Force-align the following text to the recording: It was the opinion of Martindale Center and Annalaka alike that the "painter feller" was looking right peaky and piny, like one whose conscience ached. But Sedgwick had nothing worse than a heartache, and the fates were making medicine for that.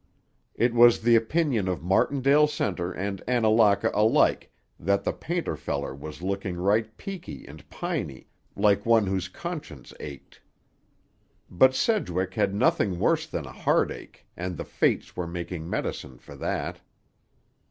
It 0.55 0.73
was 0.73 1.01
the 1.01 1.15
opinion 1.15 1.67
of 1.67 1.83
Martindale 1.83 2.47
Center 2.47 2.91
and 2.91 3.21
Annalaka 3.27 3.91
alike 3.93 4.51
that 4.79 5.03
the 5.03 5.13
"painter 5.13 5.55
feller" 5.55 5.93
was 5.93 6.23
looking 6.23 6.57
right 6.57 6.97
peaky 6.97 7.45
and 7.45 7.69
piny, 7.69 8.27
like 8.55 8.83
one 8.83 9.05
whose 9.05 9.27
conscience 9.27 9.93
ached. 9.99 10.41
But 11.51 11.75
Sedgwick 11.75 12.33
had 12.33 12.55
nothing 12.55 12.97
worse 12.97 13.27
than 13.27 13.45
a 13.45 13.51
heartache, 13.53 14.25
and 14.35 14.57
the 14.57 14.65
fates 14.65 15.15
were 15.15 15.27
making 15.27 15.69
medicine 15.69 16.17
for 16.17 16.33
that. 16.35 16.81